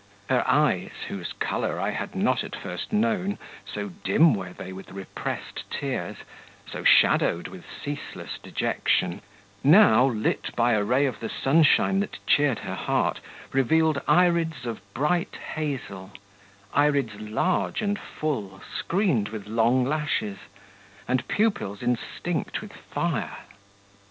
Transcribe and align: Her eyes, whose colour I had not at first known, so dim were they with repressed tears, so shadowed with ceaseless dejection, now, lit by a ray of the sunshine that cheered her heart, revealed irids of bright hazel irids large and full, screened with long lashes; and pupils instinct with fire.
Her 0.29 0.43
eyes, 0.49 0.93
whose 1.09 1.31
colour 1.33 1.79
I 1.79 1.91
had 1.91 2.15
not 2.15 2.43
at 2.43 2.55
first 2.55 2.91
known, 2.91 3.37
so 3.71 3.89
dim 3.89 4.33
were 4.33 4.51
they 4.51 4.73
with 4.73 4.91
repressed 4.91 5.63
tears, 5.69 6.15
so 6.67 6.83
shadowed 6.83 7.47
with 7.47 7.65
ceaseless 7.85 8.39
dejection, 8.41 9.21
now, 9.63 10.05
lit 10.07 10.55
by 10.55 10.71
a 10.73 10.83
ray 10.83 11.05
of 11.05 11.19
the 11.19 11.29
sunshine 11.29 11.99
that 11.99 12.17
cheered 12.25 12.57
her 12.65 12.73
heart, 12.73 13.19
revealed 13.51 13.97
irids 14.07 14.65
of 14.65 14.81
bright 14.95 15.35
hazel 15.53 16.09
irids 16.73 17.17
large 17.19 17.83
and 17.83 17.99
full, 17.99 18.59
screened 18.75 19.29
with 19.29 19.45
long 19.45 19.85
lashes; 19.85 20.39
and 21.07 21.27
pupils 21.27 21.83
instinct 21.83 22.59
with 22.59 22.73
fire. 22.73 23.37